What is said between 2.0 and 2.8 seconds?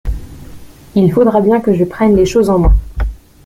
les choses en main.